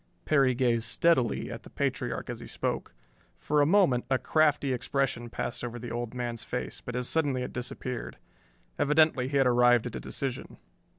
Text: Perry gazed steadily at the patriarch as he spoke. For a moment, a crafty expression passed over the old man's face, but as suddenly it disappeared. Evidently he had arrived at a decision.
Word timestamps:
Perry 0.25 0.55
gazed 0.55 0.85
steadily 0.85 1.51
at 1.51 1.61
the 1.61 1.69
patriarch 1.69 2.27
as 2.31 2.39
he 2.39 2.47
spoke. 2.47 2.95
For 3.37 3.61
a 3.61 3.67
moment, 3.67 4.03
a 4.09 4.17
crafty 4.17 4.73
expression 4.73 5.29
passed 5.29 5.63
over 5.63 5.77
the 5.77 5.91
old 5.91 6.15
man's 6.15 6.43
face, 6.43 6.81
but 6.81 6.95
as 6.95 7.07
suddenly 7.07 7.43
it 7.43 7.53
disappeared. 7.53 8.17
Evidently 8.79 9.27
he 9.27 9.37
had 9.37 9.45
arrived 9.45 9.85
at 9.85 9.95
a 9.95 9.99
decision. 9.99 10.57